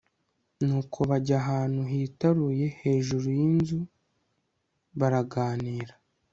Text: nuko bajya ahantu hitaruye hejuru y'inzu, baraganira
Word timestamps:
nuko 0.65 0.97
bajya 1.09 1.35
ahantu 1.41 1.81
hitaruye 1.91 2.65
hejuru 2.81 3.27
y'inzu, 3.37 3.79
baraganira 4.99 5.93